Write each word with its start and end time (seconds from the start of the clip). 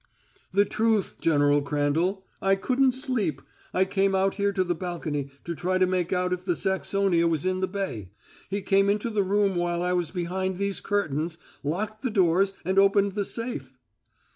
"The 0.51 0.65
truth, 0.65 1.17
General 1.19 1.61
Crandall. 1.61 2.25
I 2.41 2.55
couldn't 2.55 2.93
sleep. 2.93 3.39
I 3.71 3.85
came 3.85 4.15
out 4.15 4.33
here 4.33 4.51
to 4.51 4.63
the 4.63 4.73
balcony 4.73 5.29
to 5.43 5.53
try 5.53 5.77
to 5.77 5.85
make 5.85 6.11
out 6.11 6.33
if 6.33 6.43
the 6.43 6.55
Saxonia 6.55 7.27
was 7.29 7.45
in 7.45 7.59
the 7.59 7.67
bay. 7.67 8.09
He 8.49 8.63
came 8.63 8.89
into 8.89 9.11
the 9.11 9.21
room 9.21 9.55
while 9.55 9.83
I 9.83 9.93
was 9.93 10.09
behind 10.09 10.57
these 10.57 10.81
curtains, 10.81 11.37
locked 11.61 12.01
the 12.01 12.09
doors, 12.09 12.53
and 12.65 12.79
opened 12.79 13.11
the 13.11 13.25
safe." 13.25 13.77